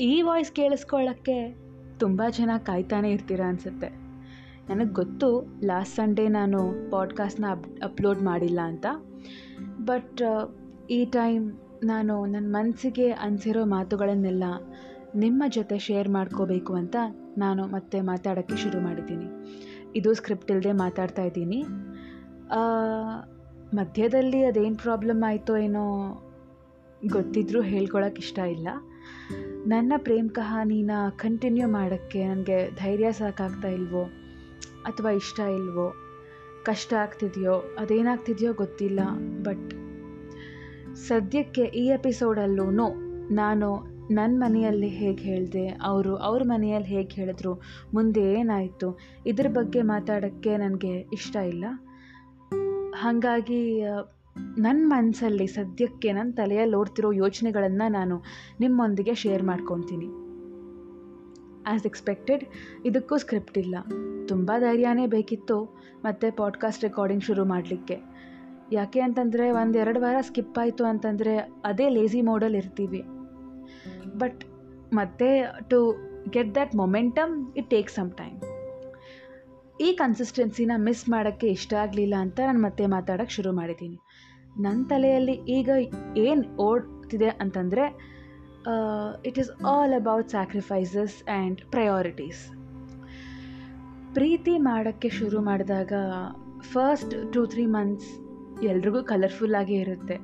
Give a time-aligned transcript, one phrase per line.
[0.00, 1.56] ಈ ವಾಯ್ಸ್ ಕೇಳಿಸ್ಕೊಳ್ಳೋಕ್ಕೆ
[1.98, 3.88] ತುಂಬ ಜನ ಕಾಯ್ತಾನೆ ಇರ್ತೀರ ಅನಿಸುತ್ತೆ.
[4.68, 8.86] ನನಗೆ ಗೊತ್ತು ಲಾಸ್ಟ್ ಸಂಡೇ ನಾನು ಪಾಡ್ಕಾಸ್ಟ್ನ ಅಪ್ ಅಪ್ಲೋಡ್ ಮಾಡಿಲ್ಲ ಅಂತ.
[9.80, 10.22] ಬಟ್
[10.90, 14.44] ಈ ಟೈಮ್ ನಾನು ನನ್ನ ಮನಸ್ಸಿಗೆ ಅನಿಸಿರೋ ಮಾತುಗಳನ್ನೆಲ್ಲ
[15.14, 16.96] ನಿಮ್ಮ ಜೊತೆ ಶೇರ್ ಮಾಡ್ಕೋಬೇಕು ಅಂತ
[17.38, 19.26] ನಾನು ಮತ್ತೆ ಮಾತಾಡೋಕ್ಕೆ ಶುರು ಮಾಡಿದ್ದೀನಿ.
[19.96, 21.64] ಇದು ಸ್ಕ್ರಿಪ್ಟ್ ಇಲ್ಲದೆ ಮಾತಾಡ್ತಾ ಇದ್ದೀನಿ.
[23.74, 25.84] ಮಧ್ಯದಲ್ಲಿ ಅದೇನು ಪ್ರಾಬ್ಲಮ್ ಆಯಿತೋ ಏನೋ
[27.06, 28.68] ಗೊತ್ತಿದ್ರೂ ಹೇಳ್ಕೊಳಕ್ಕೆ ಇಷ್ಟ ಇಲ್ಲ.
[29.66, 34.04] ನನ್ನ ಪ್ರೇಮ್ ಕಹಾನಿನ ಕಂಟಿನ್ಯೂ ಮಾಡೋಕ್ಕೆ ನನಗೆ ಧೈರ್ಯ ಸಾಕಾಗ್ತಾ ಇಲ್ವೋ?
[34.84, 35.94] ಅಥವಾ ಇಷ್ಟ ಇಲ್ವೋ?
[36.64, 37.54] ಕಷ್ಟ ಆಗ್ತಿದೆಯೋ?
[37.78, 39.00] ಅದೇನಾಗ್ತಿದೆಯೋ ಗೊತ್ತಿಲ್ಲ
[39.42, 39.70] ಬಟ್
[40.96, 42.70] ಸದ್ಯಕ್ಕೆ ಈ ಎಪಿಸೋಡಲ್ಲೂ
[43.34, 47.62] ನಾನು ನನ್ನ ಮನೆಯಲ್ಲಿ ಹೇಗೆ ಹೇಳಿದೆ, ಅವರು ಅವ್ರ ಮನೆಯಲ್ಲಿ ಹೇಗೆ ಹೇಳಿದ್ರು,
[47.94, 48.98] ಮುಂದೆ ಏನಾಯಿತು?
[49.26, 51.64] ಇದ್ರ ಬಗ್ಗೆ ಮಾತಾಡೋಕ್ಕೆ ನನಗೆ ಇಷ್ಟ ಇಲ್ಲ.
[52.94, 53.82] ಹಾಗಾಗಿ
[54.36, 58.22] ನನ್ನ ಮನಸ್ಸಲ್ಲಿ ಸದ್ಯಕ್ಕೆ ನನ್ನ ತಲೆಯಲ್ಲಿ ಓಡ್ತಿರೋ ಯೋಚನೆಗಳನ್ನು ನಾನು
[58.60, 60.06] ನಿಮ್ಮೊಂದಿಗೆ ಶೇರ್ ಮಾಡ್ಕೊತೀನಿ.
[61.66, 62.44] ಆ್ಯಸ್ ಎಕ್ಸ್ಪೆಕ್ಟೆಡ್
[62.84, 63.74] ಇದಕ್ಕೂ ಸ್ಕ್ರಿಪ್ಟ್ ಇಲ್ಲ.
[64.28, 65.64] ತುಂಬ ಧೈರ್ಯನೇ ಬೇಕಿತ್ತು
[66.04, 67.98] ಮತ್ತು ಪಾಡ್ಕಾಸ್ಟ್ ರೆಕಾರ್ಡಿಂಗ್ ಶುರು ಮಾಡಲಿಕ್ಕೆ.
[68.72, 73.02] ಯಾಕೆ ಅಂತಂದರೆ ಒಂದೆರಡು ವಾರ ಸ್ಕಿಪ್ ಆಯಿತು ಅಂತಂದರೆ ಅದೇ ಲೇಸಿ ಮೋಡಲ್ಲಿ ಇರ್ತೀವಿ.
[74.18, 74.44] ಬಟ್
[74.92, 75.96] ಮತ್ತೆ to
[76.30, 78.40] get that momentum it take some time
[79.84, 83.98] ಈ ಕನ್ಸಿಸ್ಟೆನ್ಸಿನ ಮಿಸ್ ಮಾಡೋಕ್ಕೆ ಇಷ್ಟ ಆಗಲಿಲ್ಲ ಅಂತ ನಾನು ಮತ್ತೆ ಮಾತಾಡೋಕ್ಕೆ ಶುರು ಮಾಡಿದ್ದೀನಿ
[84.56, 85.70] ನನ್ನ ತಲೆಯಲ್ಲಿ ಈಗ
[86.16, 87.84] ಏನು ಓಡ್ತಿದೆ ಅಂತಂದರೆ
[89.28, 92.42] it is all about sacrifices and priorities
[94.14, 95.92] ಪ್ರೀತಿ ಮಾಡೋಕ್ಕೆ ಶುರು ಮಾಡಿದಾಗ
[96.72, 98.10] ಫಸ್ಟ್ ಟೂ ತ್ರೀ ಮಂತ್ಸ್
[98.62, 100.16] ಎಲ್ರಿಗೂ ಕಲರ್ಫುಲ್ಲಾಗೇ ಇರುತ್ತೆ.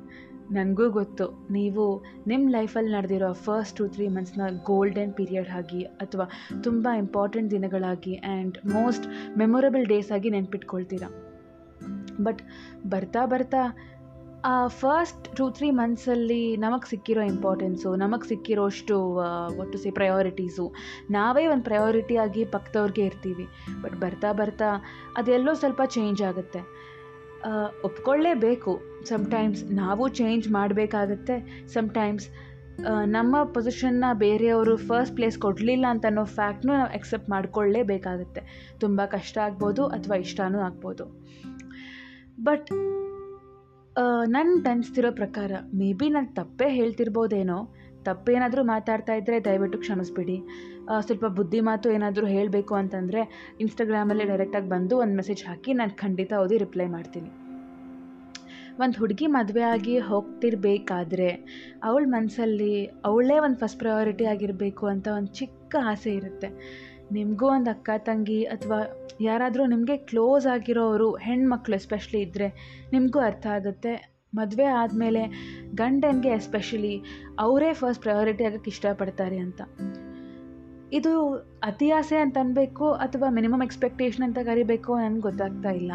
[0.51, 1.47] ನನಗೂ ಗೊತ್ತು.
[1.51, 6.27] ನೀವು ನಿಮ್ಮ ಲೈಫಲ್ಲಿ ನಡೆದಿರೋ ಫಸ್ಟ್ ಟು ತ್ರೀ ಮಂತ್ಸ್ನ ಗೋಲ್ಡನ್ ಪೀರಿಯಡ್ ಆಗಿ ಅಥವಾ
[6.63, 9.07] ತುಂಬ ಇಂಪಾರ್ಟೆಂಟ್ ದಿನಗಳಾಗಿ ಆ್ಯಂಡ್ ಮೋಸ್ಟ್
[9.39, 11.09] ಮೆಮೊರಬಲ್ ಡೇಸ್ ಆಗಿ ನೆನ್ಪಿಟ್ಕೊಳ್ತೀರಾ.
[12.23, 12.43] ಬಟ್
[12.87, 13.77] ಬರ್ತಾ ಬರ್ತಾ,
[14.45, 19.15] ಆ ಫಸ್ಟ್ ಟು ತ್ರೀ ಮಂತ್ಸಲ್ಲಿ ನಮಗೆ ಸಿಕ್ಕಿರೋ ಇಂಪಾರ್ಟೆನ್ಸು ನಮಗೆ ಸಿಕ್ಕಿರೋಷ್ಟು
[19.59, 20.73] ಒಟ್ಟು ಸಿ ಪ್ರಯಾರಿಟೀಸು
[21.11, 23.47] ನಾವೇ ಒಂದು ಪ್ರಯಾರಿಟಿ ಆಗಿ ಪಕ್ಕದವ್ರಿಗೆ ಇರ್ತೀವಿ.
[23.83, 24.85] ಬಟ್ ಬರ್ತಾ ಬರ್ತಾ,
[25.17, 26.63] ಅದೆಲ್ಲೋ ಸ್ವಲ್ಪ ಚೇಂಜ್ ಆಗುತ್ತೆ.
[27.85, 28.73] ಒಪ್ಕೊಳ್ಳೇಬೇಕು.
[29.09, 31.37] ಸಮ್ಟೈಮ್ಸ್ ನಾವು ಚೇಂಜ್ ಮಾಡಬೇಕಾಗತ್ತೆ.
[31.75, 32.27] ಸಮ್ಟೈಮ್ಸ್
[33.07, 38.43] ನಮ್ಮ ಪೊಸಿಷನ್ನ ಬೇರೆಯವರು ಫಸ್ಟ್ ಪ್ಲೇಸ್ ಕೊಡಲಿಲ್ಲ ಅಂತ ಅನ್ನೋ ಫ್ಯಾಕ್ಟ್ನೂ ನಾವು ಎಕ್ಸೆಪ್ಟ್ ಮಾಡ್ಕೊಳ್ಳೇಬೇಕಾಗತ್ತೆ.
[38.81, 41.07] ತುಂಬ ಕಷ್ಟ ಆಗ್ಬೋದು ಅಥವಾ ಇಷ್ಟನೂ ಆಗ್ಬೋದು.
[42.45, 42.71] ಬಟ್
[44.29, 47.59] ನನ್ನ ಅನಿಸ್ತಿರೋ ಪ್ರಕಾರ ಮೇ ಬಿ ನಾನು ತಪ್ಪೇ ಹೇಳ್ತಿರ್ಬೋದೇನೋ
[48.05, 50.37] ತಪ್ಪೇನಾದರೂ ಮಾತಾಡ್ತಾ ಇದ್ದರೆ ದಯವಿಟ್ಟು ಕ್ಷಮಿಸ್ಬಿಡಿ.
[51.07, 53.23] ಸ್ವಲ್ಪ ಬುದ್ಧಿ ಮಾತು ಏನಾದರೂ ಹೇಳಬೇಕು ಅಂತಂದರೆ
[53.61, 57.31] ಇನ್ಸ್ಟಾಗ್ರಾಮಲ್ಲಿ ಡೈರೆಕ್ಟಾಗಿ ಬಂದು ಒಂದು ಮೆಸೇಜ್ ಹಾಕಿ ನಾನು ಖಂಡಿತ ಓದಿ ರಿಪ್ಲೈ ಮಾಡ್ತೀನಿ.
[58.83, 61.29] ಒಂದು ಹುಡುಗಿ ಮದುವೆ ಆಗಿ ಹೋಗ್ತಿರ್ಬೇಕಾದ್ರೆ
[61.85, 66.49] ಅವಳ ಮನಸ್ಸಲ್ಲಿ ಅವಳೇ ಒಂದು ಫಸ್ಟ್ ಪ್ರಯಾರಿಟಿ ಆಗಿರಬೇಕು ಅಂತ ಒಂದು ಚಿಕ್ಕ ಆಸೆ ಇರುತ್ತೆ.
[67.13, 68.79] ನಿಮಗೂ ಒಂದು ಅಕ್ಕ ತಂಗಿ ಅಥವಾ
[69.21, 72.49] ಯಾರಾದರೂ ನಿಮಗೆ ಕ್ಲೋಸ್ ಆಗಿರೋರು ಹೆಣ್ಮಕ್ಳು ಎಸ್ಪೆಷಲಿ ಇದ್ದರೆ
[72.93, 73.95] ನಿಮಗೂ ಅರ್ಥ ಆಗುತ್ತೆ.
[74.35, 75.23] ಮದುವೆ ಆದಮೇಲೆ
[75.75, 76.95] ಗಂಡನಿಗೆ ಎಸ್ಪೆಷಲಿ
[77.39, 79.61] ಅವರೇ ಫಸ್ಟ್ ಪ್ರಯಾರಿಟಿ ಆಗೋಕ್ಕೆ ಇಷ್ಟಪಡ್ತಾರೆ ಅಂತ.
[80.93, 85.93] ಇದು ಅತಿ ಆಸೆ ಅಂತ ಅನ್ಬೇಕು ಅಥವಾ ಮಿನಿಮಮ್ ಎಕ್ಸ್ಪೆಕ್ಟೇಷನ್ ಅಂತ ಕರಿಬೇಕು ನನಗೆ ಗೊತ್ತಾಗ್ತಾ ಇಲ್ಲ.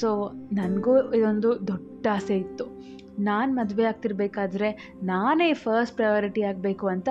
[0.00, 2.78] ಸೊ ನನಗೂ ಇದೊಂದು ದೊಡ್ಡ ಆಸೆ ಇತ್ತು.
[3.18, 7.08] ನಾನು ಮದುವೆ ಆಗ್ತಿರ್ಬೇಕಾದ್ರೆ ನಾನೇ ಫಸ್ಟ್ ಪ್ರಯಾರಿಟಿ ಆಗಬೇಕು ಅಂತ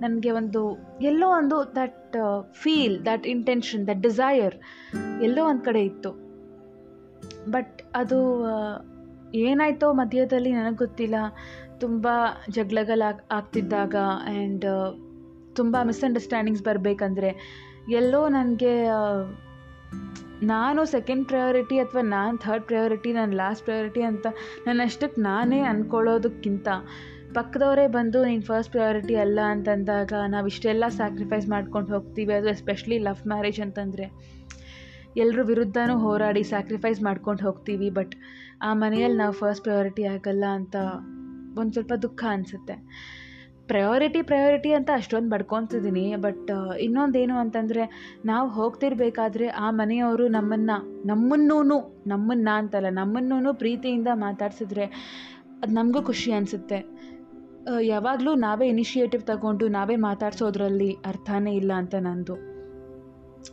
[0.00, 2.16] ನನಗೆ ಒಂದು ಎಲ್ಲೋ ಒಂದು that
[2.52, 4.54] feel that intention that desire
[5.22, 6.10] ಎಲ್ಲೋ ಒಂದು ಕಡೆ ಇತ್ತು.
[7.50, 8.84] ಬಟ್ ಅದು ಆ,
[9.34, 11.14] ಏನಾಯ್ತೋ ಮಧ್ಯದಲ್ಲಿ ನನಗೆ ಗೊತ್ತಿಲ್ಲ.
[11.80, 12.08] ತುಂಬ
[12.50, 14.64] ಜಗಳಗಳಾಗ್ ಆಗ್ತಿದ್ದಾಗ ಆ್ಯಂಡ್
[15.60, 17.30] ತುಂಬ ಮಿಸ್ಅಂಡರ್ಸ್ಟ್ಯಾಂಡಿಂಗ್ಸ್ ಬರಬೇಕಂದ್ರೆ
[18.00, 18.74] ಎಲ್ಲೋ ನನಗೆ
[20.50, 24.26] ನಾನು ಸೆಕೆಂಡ್ ಪ್ರಯಾರಿಟಿ ಅಥವಾ ನಾನು ಥರ್ಡ್ ಪ್ರಯಾರಿಟಿ ನಾನು ಲಾಸ್ಟ್ ಪ್ರಯಾರಿಟಿ ಅಂತ
[24.66, 26.68] ನನ್ನಷ್ಟಕ್ಕೆ ನಾನೇ ಅಂದ್ಕೊಳ್ಳೋದಕ್ಕಿಂತ
[27.36, 32.32] ಪಕ್ಕದವರೇ ಬಂದು ನೀನು ಫಸ್ಟ್ ಪ್ರಯಾರಿಟಿ ಅಲ್ಲ ಅಂತಂದಾಗ ನಾವು ಇಷ್ಟೆಲ್ಲ ಸ್ಯಾಕ್ರಿಫೈಸ್ ಮಾಡ್ಕೊಂಡು ಹೋಗ್ತೀವಿ.
[32.38, 34.06] ಅದು ಎಸ್ಪೆಷಲಿ ಲವ್ ಮ್ಯಾರೇಜ್ ಅಂತಂದರೆ
[35.22, 37.88] ಎಲ್ಲರ ವಿರುದ್ಧನೂ ಹೋರಾಡಿ ಸ್ಯಾಕ್ರಿಫೈಸ್ ಮಾಡ್ಕೊಂಡು ಹೋಗ್ತೀವಿ.
[37.98, 38.14] ಬಟ್
[38.68, 40.76] ಆ ಮನೆಯಲ್ಲಿ ನಾವು ಫಸ್ಟ್ ಪ್ರಯಾರಿಟಿ ಆಗಲ್ಲ ಅಂತ
[41.60, 42.76] ಒಂದು ಸ್ವಲ್ಪ ದುಃಖ ಅನಿಸುತ್ತೆ.
[43.68, 52.48] ಪ್ರಯಾರಿಟಿ ಪ್ರಯಾರಿಟಿ ಅಂತ ಅಷ್ಟೊಂದು ಬಡ್ಕೊತಿದ್ದೀನಿ ಬಟ್ ಇನ್ನೊಂದೇನು ಅಂತಂದರೆ, ನಾವು ಹೋಗ್ತಿರ್ಬೇಕಾದ್ರೆ ಆ ಮನೆಯವರು ನಮ್ಮನ್ನು ನಮ್ಮನ್ನೂ ನಮ್ಮನ್ನ
[52.54, 54.86] ಅಂತಲ್ಲ ನಮ್ಮನ್ನೂ ಪ್ರೀತಿಯಿಂದ ಮಾತಾಡ್ಸಿದ್ರೆ
[55.62, 56.78] ಅದು ನಮಗೂ ಖುಷಿ ಅನಿಸುತ್ತೆ.
[57.82, 62.36] ಯಾವಾಗಲೂ ನಾವೇ ಇನಿಷಿಯೇಟಿವ್ ತಗೊಂಡು ನಾವೇ ಮಾತಾಡ್ಸೋದ್ರಲ್ಲಿ ಅರ್ಥನೇ ಇಲ್ಲ ಅಂತ ನಂದು.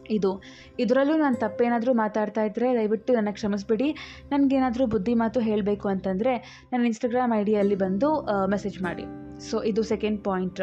[0.09, 0.41] ಇದು.
[0.79, 3.91] ಇದರಲ್ಲೂ ನಾನು ತಪ್ಪೇನಾದರೂ ಮಾತಾಡ್ತಾ ಇದ್ದರೆ ದಯವಿಟ್ಟು ನನಗೆ ಕ್ಷಮಿಸ್ಬಿಡಿ.
[4.31, 6.33] ನನಗೇನಾದರೂ ಬುದ್ಧಿ ಮಾತು ಹೇಳಬೇಕು ಅಂತಂದರೆ,
[6.73, 8.09] ನನ್ನ ಇನ್ಸ್ಟಾಗ್ರಾಮ್ ಐ ಡಿಯಲ್ಲಿ ಬಂದು
[8.47, 9.24] ಮೆಸೇಜ್ ಮಾಡಿ.
[9.49, 10.61] ಸೊ ಇದು second point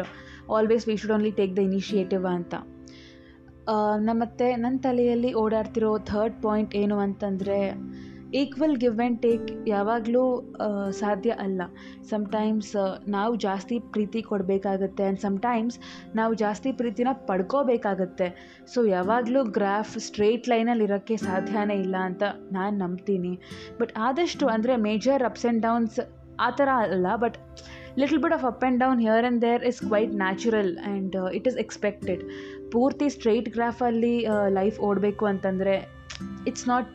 [0.57, 2.53] always we should only take the initiative ಅಂತ.
[4.07, 7.59] ನಮ್ಮ ಮತ್ತು ನನ್ನ ತಲೆಯಲ್ಲಿ ಓಡಾಡ್ತಿರೋ ಥರ್ಡ್ ಪಾಯಿಂಟ್ ಏನು ಅಂತಂದರೆ
[8.41, 10.23] ಈಕ್ವಲ್ ಗಿವ್ ಆ್ಯಂಡ್ ಟೇಕ್ ಯಾವಾಗಲೂ
[10.99, 11.61] ಸಾಧ್ಯ ಅಲ್ಲ.
[12.11, 12.71] ಸಮ್ಟೈಮ್ಸ್
[13.15, 15.77] ನಾವು ಜಾಸ್ತಿ ಪ್ರೀತಿ ಕೊಡಬೇಕಾಗತ್ತೆ ಆ್ಯಂಡ್ ಸಮ್ಟೈಮ್ಸ್
[16.19, 18.27] ನಾವು ಜಾಸ್ತಿ ಪ್ರೀತಿನ ಪಡ್ಕೋಬೇಕಾಗತ್ತೆ.
[18.73, 22.23] ಸೊ ಯಾವಾಗಲೂ ಗ್ರಾಫ್ ಸ್ಟ್ರೇಟ್ ಲೈನಲ್ಲಿ ಇರೋಕ್ಕೆ ಸಾಧ್ಯನೇ ಇಲ್ಲ ಅಂತ
[22.57, 23.33] ನಾನು ನಂಬ್ತೀನಿ.
[23.81, 25.99] ಬಟ್ ಆದಷ್ಟು ಅಂದರೆ ಮೇಜರ್ ಅಪ್ಸ್ ಆ್ಯಂಡ್ ಡೌನ್ಸ್
[26.47, 27.39] ಆ ಥರ ಅಲ್ಲ but
[28.01, 31.57] little bit of up and down here and there is quite natural and it is
[31.57, 32.21] expected
[32.71, 34.15] ಪೂರ್ತಿ ಸ್ಟ್ರೈಟ್ ಗ್ರಾಫಲ್ಲಿ
[34.59, 35.75] ಲೈಫ್ ಓಡಬೇಕು ಅಂತಂದರೆ
[36.51, 36.93] it's not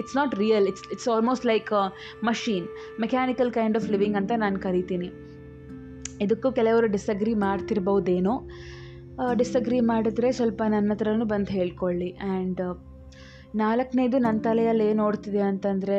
[0.00, 1.70] it's not real it's it's almost like
[2.24, 2.66] machine
[3.00, 5.08] mechanical kind of living ಅಂತ ನಾನು ಕರಿತೀನಿ.
[6.20, 8.34] ಇದಕ್ಕೂ ಕೆಲವರು disagree ಮಾಡ್ತಿರ್ಬೋದೇನೋ
[9.40, 12.10] disagree ಮಾಡಿದ್ರೆ ಸ್ವಲ್ಪ ನನ್ನ ಹತ್ರನೂ ಬಂದು ಹೇಳ್ಕೊಳ್ಳಿ.
[12.28, 12.62] ಆ್ಯಂಡ್
[13.62, 15.98] ನಾಲ್ಕನೇದು ನನ್ನ ತಲೆಯಲ್ಲಿ ಏನು ಓಡ್ತಿದೆ ಅಂತಂದರೆ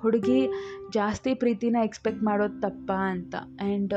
[0.00, 0.38] ಹುಡುಗಿ
[0.98, 3.34] ಜಾಸ್ತಿ ಪ್ರೀತಿನ ಎಕ್ಸ್ಪೆಕ್ಟ್ ಮಾಡೋದು ತಪ್ಪ ಅಂತ.
[3.66, 3.94] ಆ್ಯಂಡ್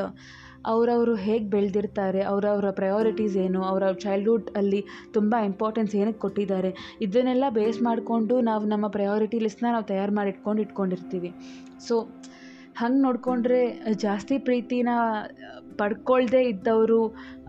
[0.73, 4.79] ಅವರವರು ಹೇಗೆ ಬೆಳೆದಿರ್ತಾರೆ, ಅವರವರ ಪ್ರಯಾರಿಟೀಸ್ ಏನು, ಅವರ ಚೈಲ್ಡ್ಹುಡ್ ಅಲ್ಲಿ
[5.15, 6.71] ತುಂಬ ಇಂಪಾರ್ಟೆನ್ಸ್ ಏನಕ್ಕೆ ಕೊಟ್ಟಿದ್ದಾರೆ
[7.05, 11.31] ಇದನ್ನೆಲ್ಲ ಬೇಸ್ ಮಾಡಿಕೊಂಡು ನಾವು ನಮ್ಮ ಪ್ರಯಾರಿಟಿ ಲಿಸ್ಟ್ನ ನಾವು ತಯಾರು ಮಾಡಿ ಇಟ್ಕೊಂಡು ಇಟ್ಕೊಂಡಿರ್ತೀವಿ.
[11.87, 11.97] ಸೊ
[12.79, 13.59] ಹಂಗೆ ನೋಡಿಕೊಂಡ್ರೆ
[14.05, 14.89] ಜಾಸ್ತಿ ಪ್ರೀತಿನ
[15.79, 16.99] ಪಡ್ಕೊಳ್ಳದೆ ಇದ್ದವರು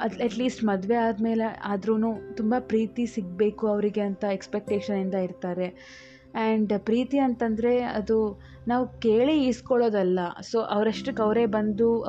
[0.05, 1.95] ಅಟ್ ಅಟ್ಲೀಸ್ಟ್ ಮದುವೆ ಆದಮೇಲೆ ಆದ್ರೂ
[2.41, 5.69] ತುಂಬ ಪ್ರೀತಿ ಸಿಗಬೇಕು ಅವರಿಗೆ ಅಂತ ಎಕ್ಸ್ಪೆಕ್ಟೇಷನಿಂದ ಇರ್ತಾರೆ.
[6.43, 8.19] ಆ್ಯಂಡ್ ಪ್ರೀತಿ ಅಂತಂದರೆ ಅದು
[8.69, 10.19] ನಾವು ಕೇಳಿ ಈಸ್ಕೊಳ್ಳೋದಲ್ಲ.
[10.51, 12.05] ಸೊ ಅವರಷ್ಟಕ್ಕೆ ಅವರೇ ಬಂದು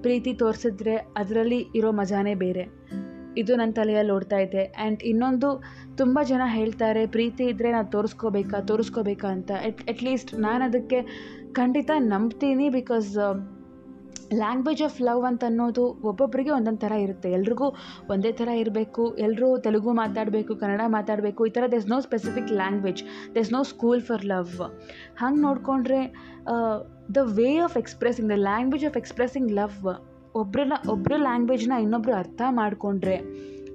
[0.00, 2.64] ಪ್ರೀತಿ ತೋರಿಸಿದ್ರೆ ಅದರಲ್ಲಿ ಇರೋ ಮಜಾನೇ ಬೇರೆ.
[3.36, 4.64] ಇದು ನನ್ನ ತಲೆಯಲ್ಲಿ ಓಡ್ತಾ ಇದೆ.
[4.64, 5.62] ಆ್ಯಂಡ್ ಇನ್ನೊಂದು,
[5.96, 9.50] ತುಂಬ ಜನ ಹೇಳ್ತಾರೆ, ಪ್ರೀತಿ ಇದ್ದರೆ ನಾವು ತೋರಿಸ್ಕೋಬೇಕಾ ತೋರಿಸ್ಕೋಬೇಕಾ ಅಂತ.
[9.64, 11.00] ಎಟ್ ಅಟ್ಲೀಸ್ಟ್ ನಾನು ಅದಕ್ಕೆ
[11.52, 13.16] ಖಂಡಿತ ನಂಬ್ತೀನಿ ಬಿಕಾಸ್
[14.40, 17.28] ಲ್ಯಾಂಗ್ವೇಜ್ ಆಫ್ ಲವ್ ಅಂತ ಅನ್ನೋದು ಒಬ್ಬೊಬ್ಬರಿಗೆ ಒಂದೊಂದು ಥರ ಇರುತ್ತೆ.
[17.38, 17.68] ಎಲ್ರಿಗೂ
[18.14, 19.04] ಒಂದೇ ಥರ ಇರಬೇಕು.
[19.26, 23.02] ಎಲ್ಲರೂ ತೆಲುಗು ಮಾತಾಡಬೇಕು, ಕನ್ನಡ ಮಾತಾಡಬೇಕು, ಈ ಥರ there's no specific language
[23.36, 24.54] there's no school for love
[25.22, 26.00] ಹಂಗೆ ನೋಡಿಕೊಂಡ್ರೆ
[27.16, 29.78] the way of expressing the language of expressing love
[30.42, 33.16] ಒಬ್ಬರನ್ನ ಒಬ್ಬರ ಲ್ಯಾಂಗ್ವೇಜ್ನ ಇನ್ನೊಬ್ಬರು ಅರ್ಥ ಮಾಡಿಕೊಂಡ್ರೆ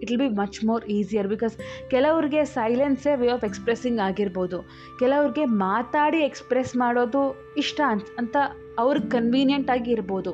[0.01, 1.55] it will be much more easier because
[1.93, 4.57] ಕೆಲವ್ರಿಗೆ ಸೈಲೆನ್ಸೇ ವೇ ಆಫ್ ಎಕ್ಸ್ಪ್ರೆಸ್ಸಿಂಗ್ ಆಗಿರ್ಬೋದು.
[5.01, 7.23] ಕೆಲವ್ರಿಗೆ ಮಾತಾಡಿ ಎಕ್ಸ್ಪ್ರೆಸ್ ಮಾಡೋದು
[7.63, 8.37] ಇಷ್ಟ ಅಂತ ಅಂತ
[8.83, 10.33] ಅವ್ರಿಗೆ ಕನ್ವೀನಿಯೆಂಟ್ ಆಗಿ ಇರ್ಬೋದು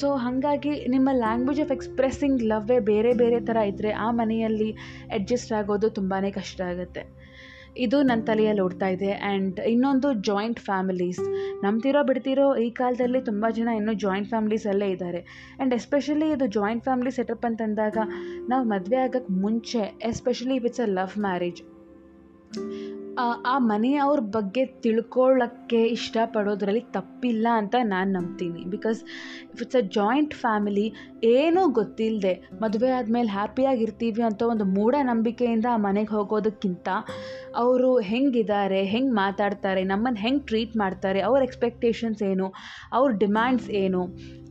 [0.00, 4.70] ಸೊ ಹಾಗಾಗಿ ನಿಮ್ಮ ಲ್ಯಾಂಗ್ವೇಜ್ ಆಫ್ ಎಕ್ಸ್ಪ್ರೆಸ್ಸಿಂಗ್ ಲವ್ವೇ ಬೇರೆ ಬೇರೆ ಥರ ಇದ್ದರೆ ಆ ಮನೆಯಲ್ಲಿ
[5.10, 7.02] ಅಡ್ಜಸ್ಟ್ ಆಗೋದು ತುಂಬಾ ಕಷ್ಟ ಆಗುತ್ತೆ.
[7.76, 11.20] ಇದು ನನ್ನ ತಲೆಯಲ್ಲಿ ಓಡ್ತಾ ಇದೆ ಆ್ಯಂಡ್ ಇನ್ನೊಂದು ಜಾಯಿಂಟ್ ಫ್ಯಾಮಿಲೀಸ್
[11.62, 15.20] ನಂಬ್ತಿರೋ ಬಿಡ್ತಿರೋ ಈ ಕಾಲದಲ್ಲಿ ತುಂಬ ಜನ ಇನ್ನೂ ಜಾಯಿಂಟ್ ಫ್ಯಾಮಿಲೀಸಲ್ಲೇ ಇದ್ದಾರೆ.
[15.20, 17.98] ಆ್ಯಂಡ್ ಎಸ್ಪೆಷಲಿ ಇದು ಜಾಯಿಂಟ್ ಫ್ಯಾಮಿಲಿ ಸೆಟಪ್ ಅಂತಂದಾಗ
[18.48, 21.62] ನಾವು ಮದುವೆ ಆಗೋಕ್ಕೆ ಮುಂಚೆ especially if it's a love marriage
[23.22, 28.62] ಆ ಮನೆಯವ್ರ ಬಗ್ಗೆ ತಿಳ್ಕೊಳ್ಳೋಕ್ಕೆ ಇಷ್ಟಪಡೋದ್ರಲ್ಲಿ ತಪ್ಪಿಲ್ಲ ಅಂತ ನಾನು ನಂಬ್ತೀನಿ.
[28.64, 29.00] Because
[29.52, 30.86] if it's a joint family
[31.22, 36.88] ಏನೂ ಗೊತ್ತಿಲ್ಲದೆ ಮದುವೆ ಆದಮೇಲೆ ಹ್ಯಾಪಿಯಾಗಿರ್ತೀವಿ ಅಂತ ಒಂದು ಮೂಢನಂಬಿಕೆಯಿಂದ ಆ ಮನೆಗೆ ಹೋಗೋದಕ್ಕಿಂತ
[37.54, 42.52] ಅವರು ಹೆಂಗಿದ್ದಾರೆ, ಹೆಂಗೆ ಮಾತಾಡ್ತಾರೆ ನಮ್ಮನ್ನು ಹೆಂಗೆ ಟ್ರೀಟ್ ಮಾಡ್ತಾರೆ, ಅವ್ರ ಎಕ್ಸ್ಪೆಕ್ಟೇಷನ್ಸ್ ಏನು,
[42.92, 44.02] ಅವ್ರ ಡಿಮ್ಯಾಂಡ್ಸ್ ಏನು,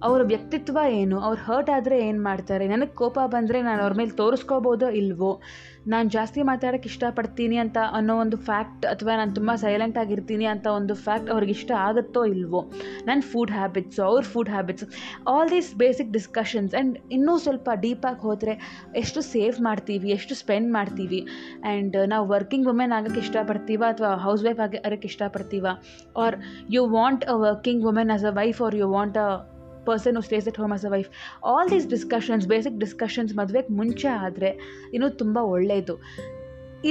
[0.04, 4.90] ಅವ್ರ ವ್ಯಕ್ತಿತ್ವ ಏನು, ಅವ್ರು ಹರ್ಟ್ ಆದರೆ ಏನು ಮಾಡ್ತಾರೆ, ನನಗೆ ಕೋಪ ಬಂದರೆ ನಾನು ಅವ್ರ ಮೇಲೆ ತೋರಿಸ್ಕೋಬೋದೋ
[4.90, 5.42] ಇಲ್ವೋ,
[5.88, 10.94] ನಾನು ಜಾಸ್ತಿ ಮಾತಾಡೋಕ್ಕೆ ಇಷ್ಟಪಡ್ತೀನಿ ಅಂತ ಅನ್ನೋ ಒಂದು ಫ್ಯಾಕ್ಟ್ ಅಥವಾ ನಾನು ತುಂಬ ಸೈಲೆಂಟ್ ಆಗಿರ್ತೀನಿ ಅಂತ ಒಂದು
[11.06, 12.62] ಫ್ಯಾಕ್ಟ್ ಅವ್ರಿಗೆ ಇಷ್ಟ ಆಗುತ್ತೋ ಇಲ್ವೋ?
[13.08, 14.86] ನನ್ನ ಫುಡ್ ಹ್ಯಾಬಿಟ್ಸು ಅವ್ರ food habits
[15.34, 18.54] all these basic discussions and ಇನ್ನೂ ಸ್ವಲ್ಪ ಡೀಪಾಗಿ ಹೋದರೆ
[19.02, 21.22] ಎಷ್ಟು ಸೇವ್ ಮಾಡ್ತೀವಿ, ಎಷ್ಟು ಸ್ಪೆಂಡ್ ಮಾಡ್ತೀವಿ?
[21.70, 25.66] ಆ್ಯಂಡ್ ನಾವು ವರ್ಕಿಂಗ್ ವುಮೆನ್ ಆಗೋಕ್ಕೆ ಇಷ್ಟಪಡ್ತೀವ ಅಥವಾ ಹೌಸ್ ವೈಫ್ ಆಗಿ ಅದಕ್ಕೆ ಇಷ್ಟಪಡ್ತೀವ?
[26.24, 26.38] Are
[26.76, 29.28] you want a working women as a wife are you want a
[29.88, 31.10] person stays at home as a wife
[31.52, 34.52] all these discussions basic discussions ಮದುವೆಗೆ ಮುಂಚೆ ಆದರೆ
[34.94, 35.96] ಇನ್ನೂ ತುಂಬ ಒಳ್ಳೆಯದು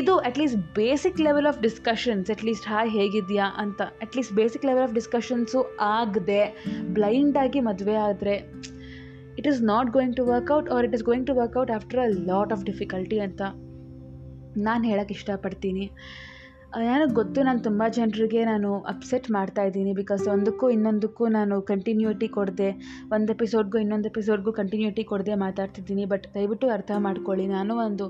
[0.01, 5.61] ಇದು at least basic level of discussions at least hi ಹೇಗಿದೆಯಾ ಅಂತ at least basic level of discussions
[5.97, 6.43] ಆಗದೆ
[6.97, 8.37] ಬ್ಲೈಂಡಾಗಿ ಮದುವೆ ಆದರೆ
[9.41, 12.53] it is not going to work out or it is going to work out after a lot
[12.57, 13.43] of difficulty ಅಂತ
[14.69, 15.85] ನಾನು ಹೇಳೋಕ್ಕೆ ಇಷ್ಟಪಡ್ತೀನಿ.
[16.91, 22.69] ನನಗೆ ಗೊತ್ತು, ನಾನು ತುಂಬ ಜನರಿಗೆ ನಾನು ಅಪ್ಸೆಟ್ ಮಾಡ್ತಾ ಇದ್ದೀನಿ ಬಿಕಾಸ್ ಒಂದಕ್ಕೂ ಇನ್ನೊಂದಕ್ಕೂ ನಾನು ಕಂಟಿನ್ಯೂಟಿ ಕೊಡದೆ,
[23.17, 28.07] ಒಂದು ಎಪಿಸೋಡ್ಗೂ ಇನ್ನೊಂದು ಎಪಿಸೋಡ್ಗೂ ಕಂಟಿನ್ಯೂಟಿ ಕೊಡದೆ ಮಾತಾಡ್ತಿದ್ದೀನಿ ಬಟ್ ದಯವಿಟ್ಟು ಅರ್ಥ ಮಾಡ್ಕೊಳ್ಳಿ, ನಾನು ಒಂದು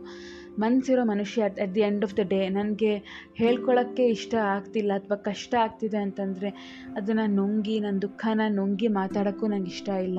[0.58, 2.98] ಮನಸ್ಸಿರೋ ಮನುಷ್ಯ at at the end of the day ನನಗೆ
[3.34, 6.48] ಹೇಳ್ಕೊಳ್ಳೋಕ್ಕೆ ಇಷ್ಟ ಆಗ್ತಿಲ್ಲ ಅಥವಾ ಕಷ್ಟ ಆಗ್ತಿದೆ ಅಂತಂದರೆ
[6.96, 10.18] ಅದನ್ನು ನುಂಗಿ ನನ್ನ ದುಃಖನ ನುಂಗಿ ಮಾತಾಡೋಕ್ಕೂ ನಂಗೆ ಇಷ್ಟ ಇಲ್ಲ.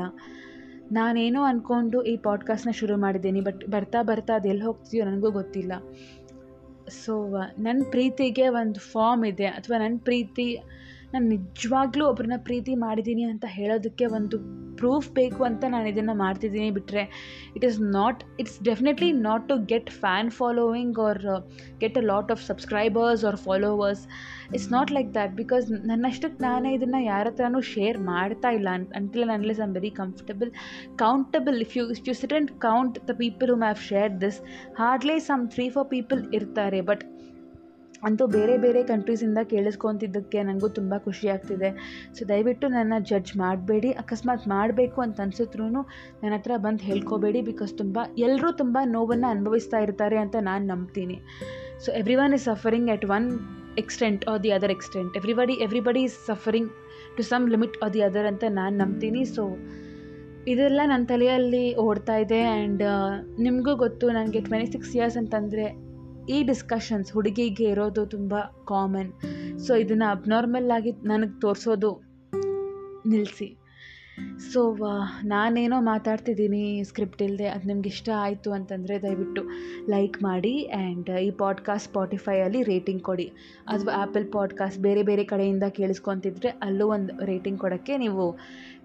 [0.92, 5.74] ನಾನೇನೋ ಅಂದ್ಕೊಂಡು ಈ ಪಾಡ್ಕಾಸ್ಟ್ನ ಶುರು ಮಾಡಿದ್ದೀನಿ ಬಟ್ ಬರ್ತಾ ಬರ್ತಾ ಅದು ಎಲ್ಲಿ ಹೋಗ್ತೀಯೋ ನನಗೂ ಗೊತ್ತಿಲ್ಲ.
[7.06, 10.64] ಸೊ ನನ್ನ ಪ್ರೀತಿಗೆ ಒಂದು ಫಾರ್ಮ್ ಇದೆ ಅಥವಾ ನನ್ನ ಪ್ರೀತಿ
[11.14, 17.04] ನಾನು ನಿಜವಾಗ್ಲೂ ಒಬ್ಬರನ್ನ ಪ್ರೀತಿ ಮಾಡಿದ್ದೀನಿ ಅಂತ ಹೇಳೋದಕ್ಕೆ ಒಂದು ಪ್ರೂಫ್ ಬೇಕು ಅಂತ ನಾನು ಇದನ್ನು ಮಾಡ್ತಿದ್ದೀನಿ ಬಿಟ್ಟರೆ
[17.56, 21.22] it is not it's definitely not to get fan following or
[21.80, 24.08] get a lot of subscribers or followers
[24.54, 29.60] it's not like that because ನನ್ನಷ್ಟಕ್ಕೆ ನಾನೇ ಇದನ್ನು ಯಾರ ಹತ್ರನೂ ಶೇರ್ ಮಾಡ್ತಾ ಇಲ್ಲ until unless
[29.60, 30.52] I'm very comfortable
[30.98, 34.42] countable if you if you sit and count the people whom have share this
[34.78, 36.82] hardly some three four people ಇರ್ತಾರೆ.
[36.82, 37.13] But
[38.08, 41.70] ಅಂತೂ ಬೇರೆ ಬೇರೆ ಕಂಟ್ರೀಸಿಂದ ಕೇಳಿಸ್ಕೊತಿದ್ದಕ್ಕೆ ನನಗೂ ತುಂಬ ಖುಷಿ ಆಗ್ತಿದೆ.
[42.16, 45.68] ಸೊ ದಯವಿಟ್ಟು ನನ್ನ ಜಡ್ಜ್ ಮಾಡಬೇಡಿ, ಅಕಸ್ಮಾತ್ ಮಾಡಬೇಕು ಅಂತ ಅನ್ಸಿದ್ರೂ
[46.22, 51.18] ನನ್ನ ಹತ್ರ ಬಂದು ಹೇಳ್ಕೋಬೇಡಿ ಬಿಕಾಸ್ ತುಂಬ ಎಲ್ಲರೂ ತುಂಬ ನೋವನ್ನು ಅನುಭವಿಸ್ತಾ ಇರ್ತಾರೆ ಅಂತ ನಾನು ನಂಬ್ತೀನಿ.
[51.86, 53.28] So every one is suffering at one
[53.84, 56.70] extent or the other extent everybody everybody is suffering
[57.16, 59.24] to some limit or the other ಅಂತ ನಾನು ನಂಬ್ತೀನಿ.
[59.36, 59.46] ಸೊ
[60.52, 62.84] ಇದೆಲ್ಲ ನನ್ನ ತಲೆಯಲ್ಲಿ ಓಡ್ತಾ ಇದೆ ಆ್ಯಂಡ್
[63.46, 65.66] ನಿಮಗೂ ಗೊತ್ತು ನನಗೆ ಟ್ವೆಂಟಿ ಸಿಕ್ಸ್ ಇಯರ್ಸ್ ಅಂತಂದರೆ
[66.30, 68.36] ಈ ಡಿಸ್ಕಷನ್ಸ್ ಹುಡುಗಿಗೆ ಇರೋದು ತುಂಬ
[68.68, 69.12] ಕಾಮನ್
[69.60, 72.02] ಸೊ ಇದನ್ನು ಅಬ್ನಾರ್ಮಲ್ ಆಗಿ ನನಗೆ ತೋರಿಸೋದು
[73.06, 73.58] ನಿಲ್ಲಿಸಿ
[74.54, 74.78] ಸೊ
[75.24, 79.44] ನಾನೇನೋ ಮಾತಾಡ್ತಿದ್ದೀನಿ ಸ್ಕ್ರಿಪ್ಟ್ ಇಲ್ಲದೆ ಅದು ನಿಮ್ಗೆ ಇಷ್ಟ ಆಯಿತು ಅಂತಂದರೆ ದಯವಿಟ್ಟು
[79.90, 83.26] ಲೈಕ್ ಮಾಡಿ ಆ್ಯಂಡ್ ಈ ಪಾಡ್ಕಾಸ್ಟ್ ಸ್ಪಾಟಿಫೈಯಲ್ಲಿ ರೇಟಿಂಗ್ ಕೊಡಿ.
[83.68, 88.32] ಅಥವಾ ಆ್ಯಪಲ್ ಪಾಡ್ಕಾಸ್ಟ್ ಬೇರೆ ಬೇರೆ ಕಡೆಯಿಂದ ಕೇಳಿಸ್ಕೊತಿದ್ರೆ ಅಲ್ಲೂ ಒಂದು ರೇಟಿಂಗ್ ಕೊಡೋಕ್ಕೆ ನೀವು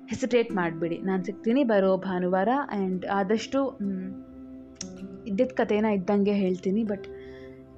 [0.09, 0.99] ಹೆಸಿಟೇಟ್ ಮಾಡಿಬಿಡಿ.
[0.99, 3.79] ನಾನು ಸಿಗ್ತೀನಿ, ಬರೋ ಭಾನುವಾರ ಆ್ಯಂಡ್ ಆದಷ್ಟು
[5.27, 7.07] ಇದ್ದಿದ್ದ ಕಥೆನ ಇದ್ದಂಗೆ ಹೇಳ್ತೀನಿ ಬಟ್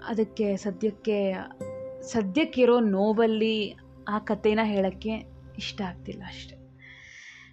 [0.09, 1.33] ಅದಕ್ಕೆ ಸದ್ಯಕ್ಕೆ,
[2.03, 3.71] ಸದ್ಯಕ್ಕಿರೋ ನೋವಲ್ಲಿ
[4.09, 5.11] ಆ ಕಥೆನ ಹೇಳೋಕ್ಕೆ
[5.59, 6.57] ಇಷ್ಟ ಆಗ್ತಿಲ್ಲ ಅಷ್ಟೆ.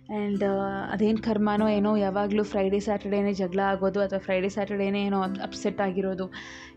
[0.09, 0.43] ಆ್ಯಂಡ್
[0.91, 6.31] ಅದೇನು ಕರ್ಮನೋ ಏನೋ ಯಾವಾಗಲೂ ಫ್ರೈಡೇ ಸ್ಯಾಟರ್ಡೇನೇ ಜಗಳ ಆಗೋದು ಅಥವಾ ಫ್ರೈಡೇ ಸ್ಯಾಟರ್ಡೇನೇ ಏನೋ ಅಪ್ಸೆಟ್ ಆಗಿರೋದು,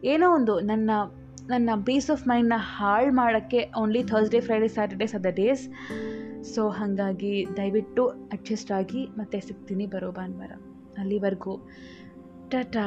[0.05, 0.91] ಏನೋ ಒಂದು ನನ್ನ
[1.49, 5.69] ನನ್ನ ಪೀಸ್ ಆಫ್ ಮೈಂಡ್ನ ಹಾಳು ಮಾಡೋಕ್ಕೆ only Thursday Friday Saturdays are the days
[6.55, 10.51] so ಹಾಗಾಗಿ ದಯವಿಟ್ಟು ಅಡ್ಜಸ್ಟ್ ಆಗಿ ಮತ್ತೆ ಸಿಗ್ತೀನಿ ಬರೋ ಭಾನುವಾರ.
[10.99, 11.69] ಅಲ್ಲಿವರೆಗೂ.
[12.49, 12.87] ಟಾಟಾ.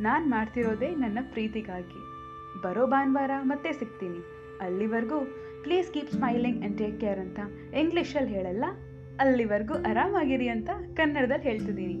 [0.00, 2.00] ನಾನು ಮಾಡ್ತಿರೋದೇ ನನ್ನ ಪ್ರೀತಿಗಾಗಿ.
[2.62, 4.18] ಬರೋ ಭಾನುವಾರ ಮತ್ತೆ ಸಿಗ್ತೀನಿ.
[4.60, 5.20] ಅಲ್ಲಿವರೆಗೂ
[5.62, 7.38] please keep smiling and take care ಅಂತ
[7.74, 8.64] ಇಂಗ್ಲೀಷಲ್ಲಿ ಹೇಳಲ್ಲ?
[9.20, 11.94] ಅಲ್ಲಿವರೆಗೂ ಆರಾಮಾಗಿರಿ ಅಂತ ಕನ್ನಡದಲ್ಲಿ ಹೇಳ್ತಿದ್ದೀನಿ.